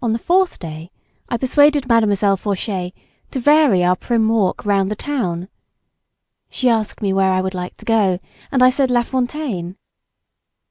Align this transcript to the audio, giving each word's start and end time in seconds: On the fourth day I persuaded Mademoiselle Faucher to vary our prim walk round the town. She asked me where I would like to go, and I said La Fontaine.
On 0.00 0.14
the 0.14 0.18
fourth 0.18 0.58
day 0.58 0.90
I 1.28 1.36
persuaded 1.36 1.86
Mademoiselle 1.86 2.38
Faucher 2.38 2.92
to 3.30 3.38
vary 3.38 3.84
our 3.84 3.94
prim 3.94 4.26
walk 4.30 4.64
round 4.64 4.90
the 4.90 4.96
town. 4.96 5.50
She 6.48 6.66
asked 6.70 7.02
me 7.02 7.12
where 7.12 7.30
I 7.30 7.42
would 7.42 7.52
like 7.52 7.76
to 7.76 7.84
go, 7.84 8.20
and 8.50 8.62
I 8.62 8.70
said 8.70 8.90
La 8.90 9.02
Fontaine. 9.02 9.76